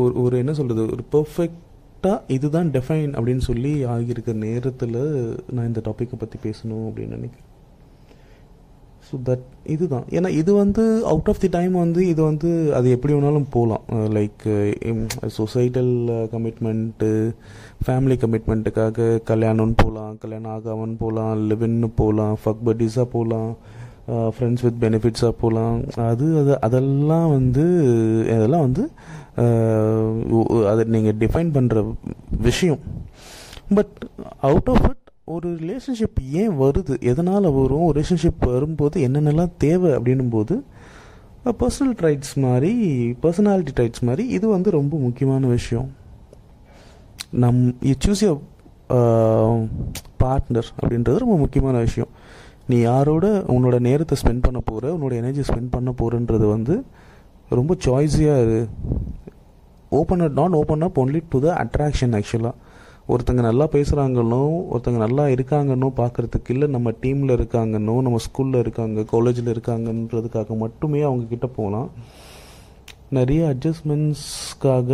ஒரு 0.00 0.14
ஒரு 0.22 0.36
என்ன 0.42 0.52
சொல்கிறது 0.58 0.94
ஒரு 0.96 1.04
பர்ஃபெக்டாக 1.16 2.18
இதுதான் 2.36 2.70
டெஃபைன் 2.76 3.12
அப்படின்னு 3.18 3.44
சொல்லி 3.50 3.74
ஆகியிருக்க 3.94 4.32
நேரத்தில் 4.46 4.98
நான் 5.54 5.68
இந்த 5.70 5.82
டாப்பிக்கை 5.88 6.16
பற்றி 6.18 6.38
பேசணும் 6.46 6.86
அப்படின்னு 6.88 7.16
நினைக்கிறேன். 7.18 7.44
ஸோ 9.08 9.16
தட் 9.28 9.44
இதுதான். 9.74 10.06
ஏன்னா 10.16 10.30
இது 10.40 10.52
வந்து 10.54 10.82
அவுட் 11.12 11.28
ஆஃப் 11.32 11.40
தி 11.44 11.48
டைம் 11.54 11.74
வந்து 11.82 12.00
இது 12.12 12.20
வந்து 12.22 12.48
அது 12.78 12.88
எப்படி 12.96 13.12
வேணாலும் 13.14 13.46
போகலாம் 13.54 13.84
லைக் 14.16 14.44
சொசைட்டல் 15.38 15.94
கமிட்மெண்ட்டு 16.34 17.08
ஃபேமிலி 17.86 18.16
கமிட்மெண்ட்டுக்காக 18.24 19.08
கல்யாணம்னு 19.30 19.76
போகலாம் 19.84 20.18
கல்யாணம் 20.24 20.54
ஆகாமன்னு 20.56 20.98
போகலாம் 21.04 21.32
லிவின்னு 21.50 21.90
போகலாம் 22.02 22.36
ஃபக் 22.44 22.64
பட்டிஸாக 22.68 23.08
போகலாம் 23.16 23.50
ஃப்ரெண்ட்ஸ் 24.08 24.64
வித் 24.66 24.80
பெனிஃபிட்ஸாக 24.84 25.32
போகலாம் 25.40 25.76
அது 26.12 26.26
அது 26.40 26.52
அதெல்லாம் 26.66 27.28
வந்து 27.36 27.64
அதெல்லாம் 28.36 28.66
வந்து 28.68 28.84
அதை 30.70 30.82
நீங்கள் 30.94 31.18
டிஃபைன் 31.22 31.50
பண்ணுற 31.56 31.82
விஷயம். 32.48 32.80
பட் 33.76 33.94
அவுட் 34.48 34.70
ஆஃப் 34.72 34.86
இட் 34.90 35.04
ஒரு 35.34 35.48
ரிலேஷன்ஷிப் 35.62 36.18
ஏன் 36.40 36.54
வருது? 36.60 36.94
எதனால் 37.10 37.48
வரும்? 37.58 37.86
ஒரு 37.88 37.96
ரிலேஷன்ஷிப் 38.00 38.46
வரும்போது 38.54 38.96
என்னென்னலாம் 39.08 39.56
தேவை 39.64 39.90
அப்படின்னும் 39.96 40.34
போது 40.36 40.54
பர்சனல் 41.60 41.94
ட்ரைட்ஸ் 42.00 42.32
மாதிரி 42.44 42.72
பர்சனாலிட்டி 43.22 43.72
ட்ரைட்ஸ் 43.76 44.06
மாதிரி 44.08 44.24
இது 44.36 44.46
வந்து 44.54 44.70
ரொம்ப 44.78 44.94
முக்கியமான 45.06 45.46
விஷயம். 45.56 45.88
நம் 47.42 47.60
யூ 47.88 47.94
சூஸ் 48.06 48.22
யர் 48.26 48.40
பார்ட்னர் 50.22 50.70
அப்படின்றது 50.80 51.22
ரொம்ப 51.24 51.36
முக்கியமான 51.44 51.76
விஷயம். 51.86 52.10
நீ 52.70 52.78
யாரோட 52.80 53.26
உன்னோட 53.54 53.76
நேரத்தை 53.88 54.16
ஸ்பெண்ட் 54.22 54.44
பண்ண 54.46 54.60
போகிற 54.60 54.92
உன்னோட 54.96 55.14
எனர்ஜி 55.20 55.40
ஸ்பெண்ட் 55.40 55.70
பண்ண 55.70 55.90
போகிறன்றது 56.00 56.46
வந்து 56.54 56.74
ரொம்ப 57.58 57.74
சாய்ஸியாக 57.84 58.42
இரு. 58.44 58.58
Open 59.98 60.22
not 60.38 60.56
open 60.60 60.86
up 60.86 60.98
only 61.02 61.20
to 61.34 61.38
the 61.40 61.48
attraction 61.64 62.14
ஆக்சுவலாக 62.18 62.54
ஒருத்தங்க 63.12 63.42
நல்லா 63.48 63.66
பேசுகிறாங்கன்னோ 63.74 64.40
ஒருத்தங்க 64.72 64.98
நல்லா 65.04 65.24
இருக்காங்கன்னோ 65.26 65.88
பார்க்குறதுக்கு 66.00 66.50
இல்லை 66.54 66.66
நம்ம 66.68 66.88
டீமில் 67.04 67.36
இருக்காங்கன்னோ 67.38 67.94
நம்ம 68.06 68.18
ஸ்கூலில் 68.26 68.58
இருக்காங்க 68.58 69.04
காலேஜில் 69.04 69.52
இருக்காங்கன்றதுக்காக 69.54 70.56
மட்டுமே 70.56 71.00
அவங்க 71.02 71.24
கிட்ட 71.24 71.46
போகலாம் 71.58 71.88
நிறைய 73.18 73.42
அட்ஜஸ்ட்மெண்ட்ஸ்க்காக 73.52 74.90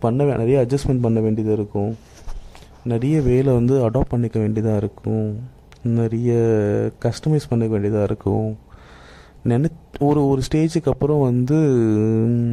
பண்ண 0.00 0.24
நிறைய 0.24 0.56
அட்ஜஸ்ட்மெண்ட் 0.62 1.04
பண்ண 1.06 1.20
வேண்டியது 1.20 1.52
இருக்கும். 1.52 1.92
நிறைய 2.92 3.20
வேலை 3.20 3.52
வந்து 3.54 3.74
அடாப்ட் 3.88 4.12
பண்ணிக்க 4.14 4.38
வேண்டியதாக 4.38 4.76
இருக்கும். 4.76 5.28
நிறைய 6.00 6.32
கஸ்டமைஸ் 7.04 7.50
பண்ண 7.50 7.66
வேண்டியதாக 7.66 8.04
இருக்கும். 8.04 8.48
நினை 9.42 9.68
ஒரு 9.98 10.28
ஒரு 10.28 10.42
ஸ்டேஜுக்கு 10.50 10.92
அப்புறம் 10.92 11.20
வந்து 11.20 11.58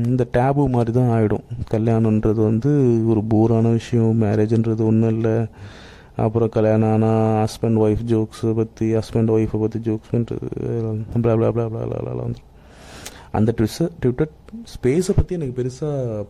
இந்த 0.05 0.27
டேபு 0.33 0.63
மாதிரி 0.69 0.91
தான் 0.91 1.11
ஆகிடும் 1.15 1.45
கல்யாணன்றது 1.71 2.41
வந்து 2.43 2.71
ஒரு 3.07 3.23
போரான 3.23 3.69
விஷயம் 3.69 4.21
மேரேஜ்ன்றது 4.21 4.83
ஒன்றும் 4.85 5.13
இல்லை. 5.15 5.35
அப்புறம் 6.15 6.49
கல்யாணம் 6.49 6.91
ஆனால் 6.91 7.47
ஹஸ்பண்ட் 7.47 7.79
ஒய்ஃப் 7.83 8.03
ஜோக்ஸை 8.07 8.53
பற்றி 8.53 8.87
ஹஸ்பண்ட் 8.95 9.31
ஒய்ஃபை 9.35 9.59
பற்றி 9.59 9.79
ஜோக்ஸ்ன்றது 9.79 10.47
பண்ணுறது 11.13 12.23
வந்துடும் 12.23 12.49
அந்த 13.31 13.53
ட்விஸ்ஸை 13.57 13.87
ட்விட்டர் 13.99 14.31
ஸ்பேஸை 14.73 15.13
பற்றி 15.15 15.35
எனக்கு 15.35 15.55
பெருசாக 15.59 16.25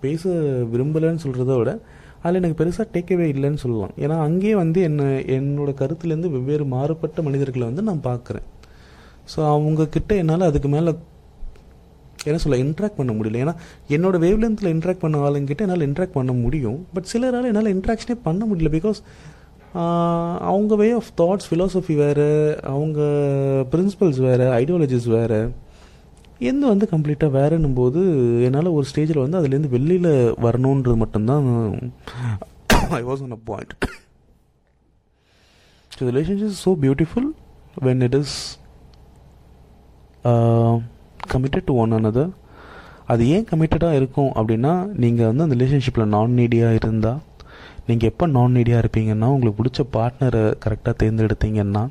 பேச 0.00 0.30
விரும்பலைன்னு 0.72 1.22
சொல்கிறத 1.24 1.56
விட 1.56 1.72
அதில் 2.22 2.40
எனக்கு 2.40 2.58
பெருசாக 2.60 2.86
டேக்கவே 2.94 3.26
இல்லைன்னு 3.34 3.62
சொல்லலாம். 3.62 3.94
ஏன்னா 4.04 4.16
அங்கேயே 4.26 4.54
வந்து 4.62 4.80
என்ன 4.88 5.02
என்னோடய 5.36 5.74
கருத்துலேருந்து 5.80 6.30
வெவ்வேறு 6.34 6.66
மாறுபட்ட 6.74 7.22
மனிதர்களை 7.28 7.64
வந்து 7.70 7.88
நான் 7.88 8.04
பார்க்குறேன். 8.10 8.46
ஸோ 9.32 9.40
அவங்கக்கிட்ட 9.54 10.12
என்னால் 10.22 10.48
அதுக்கு 10.50 10.68
மேலே 10.74 10.92
என்ன 12.28 12.38
சொல்ல 12.42 12.56
இன்ட்ராக்ட் 12.64 12.98
பண்ண 13.00 13.12
முடியல. 13.18 13.38
ஏன்னா 13.44 13.54
என்னோட 13.94 14.16
வேவ்லென்த்தில் 14.24 14.72
இன்ட்ராக்ட் 14.74 15.04
பண்ண 15.04 15.18
ஆளுங்கிட்ட 15.28 15.66
என்னால் 15.66 15.86
இன்ட்ராக்ட் 15.88 16.18
பண்ண 16.18 16.32
முடியும். 16.42 16.78
பட் 16.94 17.08
சிலரால் 17.12 17.48
என்னால் 17.50 17.72
இன்ட்ராக்ஷனே 17.76 18.16
பண்ண 18.28 18.42
முடியல 18.50 18.70
பிகாஸ் 18.78 19.00
அவங்க 20.50 20.74
வே 20.80 20.88
ஆஃப் 21.00 21.10
தாட்ஸ் 21.20 21.46
ஃபிலாசபி 21.50 21.94
வேறு 21.96 22.26
அவங்க 22.72 23.00
பிரின்சிபல்ஸ் 23.72 24.20
வேறு 24.28 24.46
ஐடியாலஜிஸ் 24.60 25.08
வேறு 25.16 25.38
எந்த 26.42 26.64
வந்து 26.66 26.86
கம்ப்ளீட்டாக 26.90 27.36
வேறுன்னும் 27.36 27.76
போது 27.76 28.00
என்னால் 28.46 28.74
ஒரு 28.74 28.86
ஸ்டேஜில் 28.90 29.22
வந்து 29.22 29.38
அதுலேருந்து 29.40 29.74
வெளியில் 29.74 30.10
வரணுன்றது 30.44 30.96
மட்டும்தான் 30.96 31.46
I 32.92 33.02
was 33.08 33.22
on 33.26 33.36
a 33.36 33.40
point 33.44 33.74
so 35.92 36.00
relationship 36.10 36.48
is 36.48 36.62
so 36.64 36.72
beautiful 36.82 37.28
when 37.82 38.02
it 38.02 38.16
is 38.20 38.36
committed 41.28 41.66
to 41.66 41.74
one 41.78 41.96
another 41.98 42.32
அது 43.06 43.22
ஏன் 43.28 43.46
கமிட்டடாக 43.50 43.98
இருக்கும் 44.00 44.32
அப்படின்னா 44.36 44.72
நீங்கள் 44.96 45.28
வந்து 45.28 45.44
அந்த 45.44 45.56
ரிலேஷன்ஷிப்பில் 45.56 46.12
நான் 46.12 46.36
நீடியாக 46.38 46.78
இருந்தால் 46.80 47.20
நீங்கள் 47.88 48.08
எப்போ 48.08 48.24
நான் 48.32 48.54
நீடியாக 48.56 48.82
இருப்பீங்கன்னா 48.82 49.28
உங்களுக்கு 49.28 49.60
பிடிச்ச 49.60 49.82
பார்ட்னரை 49.92 50.44
கரெக்டாக 50.64 50.94
தேர்ந்தெடுத்தீங்கன்னா 51.02 51.82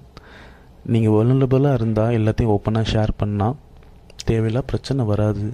நீங்கள் 0.86 1.15
வல்னரபுளாக 1.15 1.77
இருந்தால் 1.79 2.15
எல்லாத்தையும் 2.20 2.53
ஓப்பனாக 2.53 2.91
ஷேர் 2.91 3.20
பண்ணால் 3.20 3.58
தேவையில்லா 4.28 4.62
பிரச்சனை 4.72 5.06
வராது. 5.06 5.54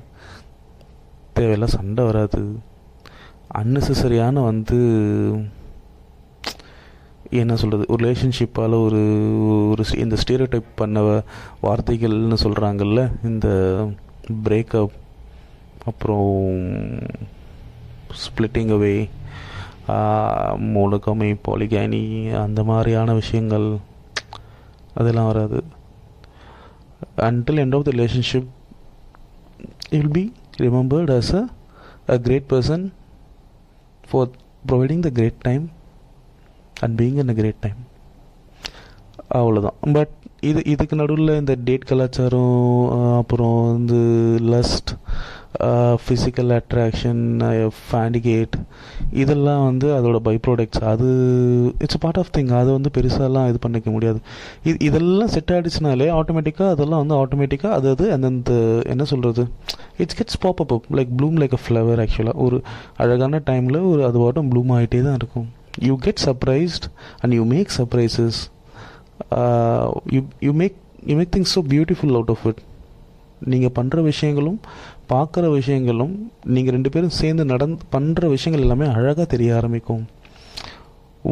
தேவையில்லா 1.36 1.64
சண்டை 1.64 2.06
வராது. 2.06 2.60
அன்னெசரியான 3.58 4.44
வந்து 4.44 4.80
என்ன 7.30 7.56
சொல்கிறது 7.56 7.86
ஒரு 7.94 8.02
ரிலேஷன்ஷிப்பால் 8.08 8.84
ஒரு 8.84 9.02
ஒரு 9.70 9.84
இந்த 9.96 10.16
ஸ்டீரியோடைப் 10.28 10.76
பண்ண 10.76 11.02
வார்த்தைகள்னு 11.64 12.38
சொல்கிறாங்கல்ல 12.44 13.12
இந்த 13.24 13.48
பிரேக்கப் 14.44 14.96
அப்புறம் 15.86 16.36
ஸ்பிளிட்டிங் 18.22 18.72
அவே 18.78 19.10
மூலகமை 20.58 21.36
பாலிகானி 21.48 22.04
அந்த 22.42 22.64
மாதிரியான 22.64 23.14
விஷயங்கள் 23.14 23.78
அதெல்லாம் 24.94 25.26
வராது. 25.26 25.64
Until 27.18 27.62
end 27.64 27.76
of 27.76 27.84
the 27.84 27.92
relationship 27.92 28.48
you 29.92 30.02
will 30.02 30.14
be 30.14 30.26
remembered 30.60 31.10
as 31.10 31.30
a, 31.32 31.44
a 32.08 32.20
great 32.20 32.48
person 32.48 32.82
for 34.04 34.24
providing 34.66 35.02
the 35.02 35.12
great 35.12 35.38
time 35.42 35.66
and 36.78 36.98
being 36.98 37.18
in 37.18 37.30
a 37.30 37.34
great 37.34 37.60
time 37.62 37.80
அவ்வளோதான் 39.38 39.78
பட் 39.94 40.12
இது 40.42 40.60
இதுக்கு 40.66 40.96
நடுவில் 40.96 41.32
இந்த 41.38 41.54
டேட் 41.68 41.86
கலாச்சாரம் 41.86 42.54
அப்புறம் 43.18 43.56
வந்து 43.72 44.00
லஸ்ட் 44.54 44.92
ஃபிசிக்கல் 46.02 46.52
அட்ராக்ஷன் 46.58 47.22
ஃபேண்டிகேட் 47.86 48.56
இதெல்லாம் 49.22 49.64
வந்து 49.68 49.88
அதோட 49.98 50.18
பை 50.28 50.34
ப்ராடக்ட்ஸ் 50.46 50.84
அது 50.92 51.08
இட்ஸ் 51.86 52.00
பார்ட் 52.04 52.20
ஆஃப் 52.22 52.32
திங் 52.36 52.52
அதை 52.60 52.70
வந்து 52.78 52.92
பெருசாலாம் 52.98 53.48
இது 53.52 53.60
பண்ணிக்க 53.66 53.90
முடியாது. 53.96 54.20
இது 54.70 54.78
இதெல்லாம் 54.88 55.32
செட் 55.36 55.54
ஆகிடுச்சுனாலே 55.56 56.10
ஆட்டோமேட்டிக்காக 56.20 56.70
அதெல்லாம் 56.76 57.02
வந்து 57.04 57.18
ஆட்டோமேட்டிக்காக 57.22 57.74
அது 57.80 57.90
அது 57.96 58.08
அந்தந்த 58.16 58.54
என்ன 58.96 59.06
சொல்கிறது 59.12 59.46
it's 60.04 60.18
gets 60.20 60.40
pop 60.46 60.62
up 60.66 60.76
like 61.00 61.14
bloom 61.20 61.40
like 61.44 61.56
a 61.60 61.62
flower 61.66 62.02
ஆக்சுவலாக 62.06 62.46
ஒரு 62.48 62.60
அழகான 63.06 63.42
டைமில் 63.50 63.80
ஒரு 63.92 64.04
அது 64.10 64.20
வாட்டம் 64.26 64.52
ப்ளூம் 64.54 64.74
ஆகிட்டே 64.78 65.02
தான் 65.08 65.20
இருக்கும். 65.22 65.48
You 65.90 65.96
get 66.06 66.24
surprised 66.28 66.88
and 67.22 67.36
you 67.40 67.46
make 67.56 67.72
surprises 67.80 68.40
you 70.16 70.22
you 70.48 70.54
make 70.64 70.78
you 71.10 71.16
make 71.22 71.34
things 71.36 71.54
so 71.58 71.64
beautiful 71.74 72.16
out 72.20 72.34
of 72.36 72.46
it 72.52 72.62
நீங்கள் 73.54 73.74
பண்ணுற 73.78 74.02
விஷயங்களும் 74.12 74.60
பார்க்குற 75.12 75.46
விஷயங்களும் 75.52 76.14
நீங்கள் 76.56 76.74
ரெண்டு 76.74 76.90
பேரும் 76.90 77.18
சேர்ந்து 77.20 77.44
நடந்து 77.52 77.86
பண்ணுற 77.96 78.30
விஷயங்கள் 78.36 78.66
எல்லாமே 78.66 78.88
அழகாக 78.94 79.26
தெரிய 79.34 79.56
ஆரம்பிக்கும். 79.56 80.04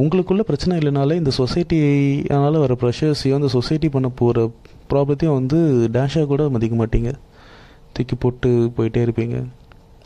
உங்களுக்குள்ள 0.01 0.43
பிரச்சனை 0.49 0.77
இல்லைனாலே 0.79 1.15
இந்த 1.21 1.31
சொசைட்டியால் 1.37 2.59
வர 2.63 2.73
ப்ரெஷர்ஸையும் 2.81 3.39
இந்த 3.41 3.47
சொசைட்டி 3.47 3.89
பண்ண 3.89 4.07
போகிற 4.21 4.51
ப்ராப்ளத்தையும் 4.89 5.37
வந்து 5.39 5.59
டேஷாக 5.97 6.25
கூட 6.25 6.49
மதிக்க 6.49 6.75
மாட்டீங்க. 6.81 7.11
தூக்கி 7.93 8.15
போட்டு 8.15 8.49
போயிட்டே 8.77 9.03
இருப்பீங்க. 9.05 9.37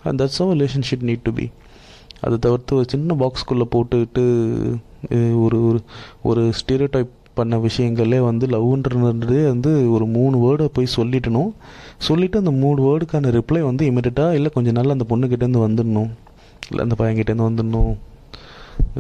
And 0.04 0.22
that's 0.22 0.40
our 0.44 0.52
relationship 0.56 1.08
need 1.10 1.26
to 1.28 1.34
be 1.34 1.46
அதை 2.22 2.38
தவிர்த்து 2.38 2.76
ஒரு 2.76 2.86
சின்ன 2.90 3.16
பாக்ஸ்குள்ளே 3.22 3.66
போட்டுக்கிட்டு 3.76 4.24
ஒரு 5.44 5.58
ஒரு 5.68 5.80
ஒரு 6.30 6.42
ஸ்டீரியோ 6.60 6.88
டைப் 6.96 7.12
பண்ண 7.40 7.58
விஷயங்களே 7.68 8.20
வந்து 8.30 8.46
லவ்ன்றதே 8.54 9.44
வந்து 9.54 9.72
ஒரு 9.96 10.06
மூணு 10.18 10.36
வேர்டை 10.46 10.68
போய் 10.78 10.96
சொல்லிட்டணும். 10.98 11.52
சொல்லிவிட்டு 12.08 12.42
அந்த 12.44 12.54
மூணு 12.64 12.80
வேர்டுக்கான 12.88 13.32
ரிப்ளை 13.38 13.62
வந்து 13.70 13.86
இமீடியட்டாக 13.92 14.38
இல்லை 14.40 14.52
கொஞ்சம் 14.58 14.78
நாள் 14.80 14.96
அந்த 14.98 15.08
பொண்ணுக்கிட்டேருந்து 15.14 15.66
வந்துடணும். 15.68 16.12
இல்லை 16.70 16.84
அந்த 16.88 16.98
பையன்கிட்டேருந்து 17.02 17.50
வந்துடணும். 17.50 17.94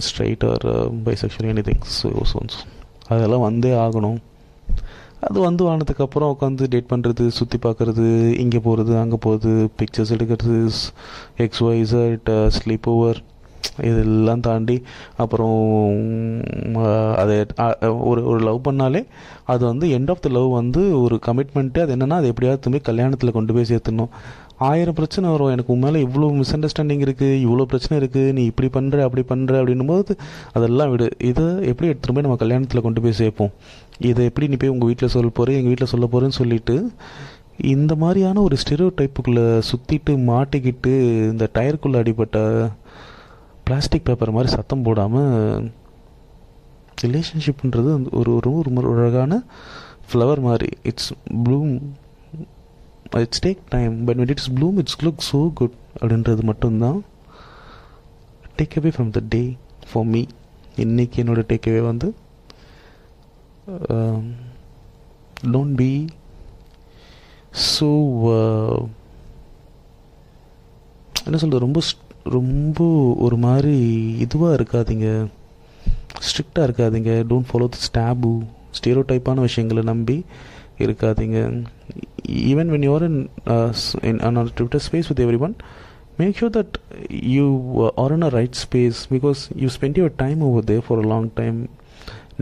Straight 0.08 0.44
or 0.52 0.66
bisexual 1.06 1.52
anything 1.68 1.86
so 2.00 2.10
சோன்ஸ் 2.32 2.58
அதெல்லாம் 3.14 3.46
வந்தே 3.50 3.72
ஆகணும். 3.86 4.20
அது 5.28 5.38
வந்து 5.46 5.64
ஆனதுக்கப்புறம் 5.72 6.32
உட்காந்து 6.34 6.66
டேட் 6.74 6.92
பண்ணுறது 6.92 7.24
சுற்றி 7.38 7.58
பார்க்குறது 7.64 8.06
இங்கே 8.44 8.60
போகிறது 8.68 8.94
அங்கே 9.02 9.18
போகிறது 9.26 9.52
பிக்சர்ஸ் 9.80 10.14
எடுக்கிறது 10.16 10.58
எக்ஸ் 11.46 11.64
ஒய் 11.68 11.84
ஸ்லீப் 12.58 12.88
ஓவர் 12.94 13.20
இதெல்லாம் 13.90 14.44
தாண்டி 14.48 14.76
அப்புறம் 15.24 15.58
அதை 17.22 17.36
ஒரு 18.10 18.22
ஒரு 18.32 18.40
லவ் 18.48 18.60
பண்ணாலே 18.68 19.02
அது 19.54 19.64
வந்து 19.72 19.88
எண்ட் 19.98 20.12
ஆஃப் 20.14 20.24
த 20.26 20.30
லவ் 20.38 20.50
வந்து 20.60 20.82
ஒரு 21.02 21.16
கமிட்மெண்ட்டு 21.28 21.84
அது 21.84 21.94
என்னென்னா 21.96 22.20
அது 22.22 22.32
எப்படியாவது 22.34 22.62
திரும்பி 22.64 22.82
கல்யாணத்தில் 22.90 23.36
கொண்டு 23.38 23.56
போய் 23.58 23.70
சேர்த்துணும் 23.72 24.14
ஆயிரம் 24.70 24.96
பிரச்சனை 24.98 25.28
வரும். 25.34 25.52
எனக்கு 25.56 25.74
உன் 25.74 25.84
மேலே 25.84 26.00
இவ்வளோ 26.06 26.30
மிஸ் 26.38 26.54
அண்டர்ஸ்டாண்டிங் 26.56 27.04
இருக்குது 27.06 27.38
இவ்வளோ 27.44 27.66
பிரச்சனை 27.72 27.96
இருக்குது 28.02 28.34
நீ 28.38 28.42
இப்படி 28.52 28.70
பண்ணுற 28.78 29.04
அப்படி 29.08 29.24
பண்ணுற 29.30 29.54
அப்படின்னும் 29.62 29.92
போது 29.92 30.14
அதெல்லாம் 30.58 30.92
விடு. 30.94 31.08
இதை 31.30 31.46
எப்படி 31.72 31.90
எடுத்துகிட்டு 31.92 32.16
போய் 32.18 32.26
நம்ம 32.28 32.40
கல்யாணத்தில் 32.42 32.86
கொண்டு 32.88 33.04
போய் 33.06 33.20
சேர்ப்போம்? 33.22 33.54
இதை 34.10 34.26
எப்படி 34.30 34.48
நீ 34.52 34.58
போய் 34.64 34.74
உங்கள் 34.74 34.90
வீட்டில் 34.92 35.14
சொல்ல 35.16 35.30
போகிற 35.38 35.56
எங்கள் 35.60 35.74
வீட்டில் 35.74 35.92
சொல்ல 35.94 36.08
போகிறேன்னு 36.14 36.40
சொல்லிவிட்டு 36.42 36.76
இந்த 37.76 37.94
மாதிரியான 38.04 38.42
ஒரு 38.48 38.58
ஸ்டெரியோ 38.64 38.90
டைப்புக்குள்ளே 39.00 39.46
சுற்றிட்டு 39.70 40.14
மாட்டிக்கிட்டு 40.32 40.94
இந்த 41.32 41.48
டயருக்குள்ளே 41.56 42.02
அடிபட்ட 42.04 42.38
பிளாஸ்டிக் 43.70 44.06
பேப்பர் 44.06 44.32
மாதிரி 44.32 44.52
சத்தம் 44.52 44.82
போடாமல் 44.82 45.72
ரிலேஷன்ஷிப்ன்றது 47.02 47.90
வந்து 47.92 48.10
ஒரு 48.12 48.36
ஒரு 48.36 48.52
ஒரு 48.76 49.00
அழகான 49.00 49.44
ஃப்ளவர் 50.10 50.42
மாதிரி. 50.42 50.70
It's 50.84 51.14
bloom 51.44 51.74
it's 53.16 53.48
take 53.48 53.58
time 53.70 54.04
but 54.04 54.18
when 54.18 54.30
it's 54.30 54.52
bloom 54.52 54.78
it's 54.78 55.06
look 55.06 55.26
so 55.32 55.54
good 55.54 55.76
அப்படின்றது 56.00 56.44
மட்டும்தான் 56.44 57.04
take 58.58 58.78
away 58.82 58.92
from 58.98 59.10
the 59.10 59.22
day 59.30 59.58
for 59.92 60.06
me 60.06 60.24
இன்னைக்கு 60.76 61.24
என்னோட 61.24 61.44
டேக் 61.48 61.70
அவே 61.70 61.82
வந்து 61.82 62.14
டோன்ட் 65.52 65.76
பி 65.76 66.06
ஸோ 67.54 67.90
என்ன 71.24 71.38
சொல்கிறது 71.38 71.66
ரொம்ப 71.66 71.82
ரொம்ப 72.24 72.80
ஒரு 73.26 73.38
மாதிரி 73.38 73.76
இதுவாக 74.26 74.58
இருக்காதீங்க. 74.60 75.08
ஸ்ட்ரிக்டாக 76.28 76.68
இருக்காதீங்க. 76.68 77.12
டோன்ட் 77.30 77.50
ஃபாலோ 77.52 77.68
தி 77.76 77.82
ஸ்டாபு 77.88 78.32
ஸ்டீரோ 78.78 79.04
டைப்பான 79.12 79.40
விஷயங்களை 79.40 79.84
நம்பி 79.84 80.26
இருக்காதீங்க. 80.78 81.64
Even 82.52 82.72
when 82.74 82.86
you're 82.90 83.06
in 83.10 83.30
in 84.04 84.52
Twitter 84.56 84.84
space 84.88 85.10
with 85.12 85.24
everyone 85.40 85.56
make 86.18 86.38
sure 86.40 86.56
that 86.58 86.76
you 87.36 87.46
are 87.96 88.12
in 88.12 88.22
a 88.22 88.30
right 88.30 88.58
space 88.66 89.00
because 89.12 89.42
you 89.56 89.68
spend 89.80 90.00
your 90.02 90.16
time 90.16 90.42
over 90.42 90.64
there 90.64 90.80
for 90.88 91.02
a 91.04 91.08
long 91.08 91.30
time 91.34 91.70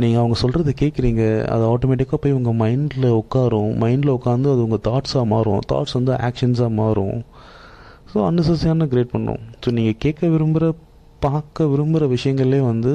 நீங்கள் 0.01 0.19
அவங்க 0.19 0.35
சொல்கிறத 0.41 0.71
கேட்குறீங்க 0.81 1.45
அது 1.45 1.63
ஆட்டோமேட்டிக்காக 1.73 2.15
போய் 2.15 2.31
உங்கள் 2.31 2.57
மைண்டில் 2.63 3.07
உட்காரும். 3.21 3.71
மைண்டில் 3.83 4.15
உட்காந்து 4.17 4.51
அது 4.53 4.63
உங்கள் 4.65 4.85
தாட்ஸாக 4.87 5.25
மாறும். 5.25 5.59
தாட்ஸ் 5.71 5.93
வந்து 5.93 6.13
ஆக்ஷன்ஸாக 6.13 6.69
மாறும். 6.69 7.23
ஸோ 8.17 8.21
அன்னெசரியான 8.31 8.85
கிரியேட் 8.87 9.11
பண்ணும். 9.11 9.39
ஸோ 9.65 9.71
நீங்கள் 9.71 9.97
கேட்க 9.99 10.27
விரும்புகிற 10.27 10.73
பார்க்க 11.19 11.63
விரும்புகிற 11.63 12.05
விஷயங்களே 12.15 12.59
வந்து 12.65 12.93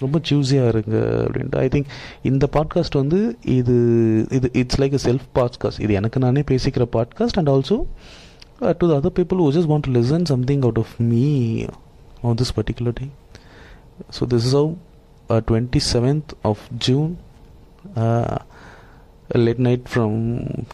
ரொம்ப 0.00 0.20
சூஸியாக 0.30 0.68
இருங்க 0.68 1.24
அப்படின்ட்டு. 1.24 1.56
ஐ 1.56 1.68
திங்க் 1.68 1.86
இந்த 2.22 2.48
பாட்காஸ்ட் 2.52 2.96
வந்து 2.96 3.36
இது 3.44 3.76
இது 4.30 4.50
it's 4.52 4.80
like 4.80 4.92
a 4.92 5.12
self 5.12 5.26
podcast 5.34 5.80
இது 5.80 5.94
எனக்கு 5.94 6.20
நானே 6.20 6.40
பேசிக்கிற 6.40 6.86
podcast 6.96 7.38
and 7.38 7.48
also 7.48 7.86
to 8.60 8.88
the 8.90 9.00
other 9.00 9.16
people 9.18 9.38
who 9.38 9.52
just 9.52 9.68
want 9.68 9.84
to 9.84 9.90
listen 9.90 10.26
something 10.26 10.64
out 10.64 10.78
of 10.78 11.00
me 11.00 11.68
on 12.22 12.36
this 12.36 12.52
particular 12.52 12.92
day. 12.92 13.10
So 14.10 14.26
this 14.26 14.44
is 14.44 14.52
how 14.52 14.76
uh, 15.30 15.40
27th 15.40 16.34
of 16.44 16.58
June 16.78 17.18
uh, 17.96 18.38
late 19.34 19.58
night 19.58 19.88
from 19.88 20.12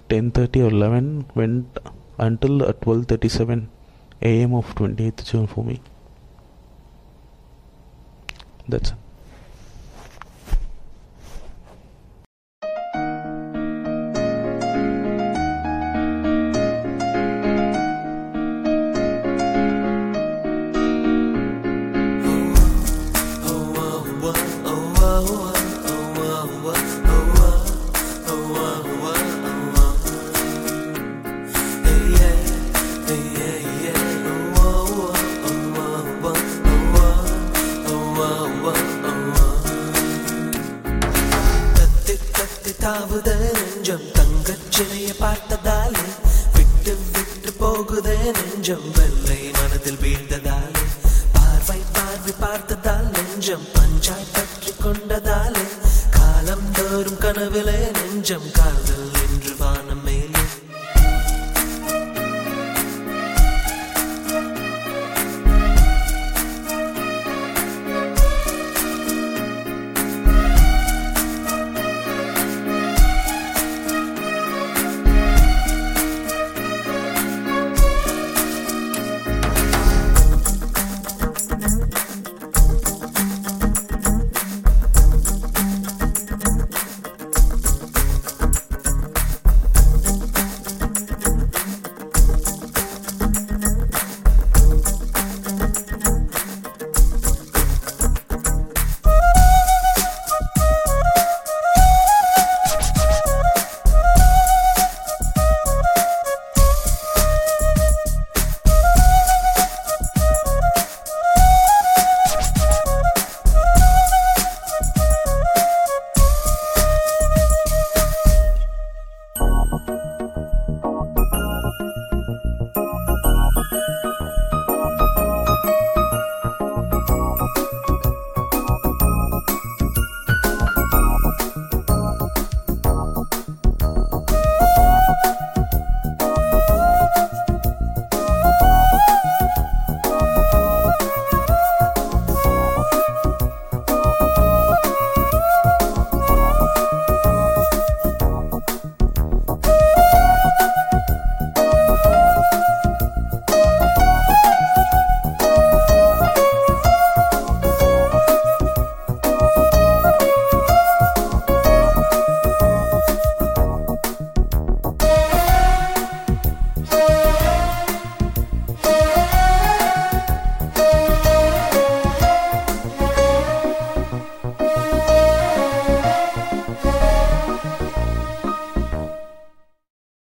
10:30 0.08 0.62
or 0.62 0.70
11 0.70 1.24
went 1.34 1.78
until 2.18 2.62
uh, 2.62 2.73
12:37 2.73 3.66
a.m. 4.23 4.54
of 4.54 4.75
28th 4.75 5.25
June 5.25 5.47
for 5.47 5.64
me. 5.64 5.80
That's 8.68 8.92
தாவுத 42.84 43.28
நெஞ்சம் 43.40 44.04
தங்கச் 44.16 44.66
சிலைய 44.70 45.08
பார்த்ததாலே 45.20 46.04
விட்டு 46.56 46.92
விட்டு 47.14 47.52
போகுதே 47.60 48.16
நெஞ்சம் 48.38 48.88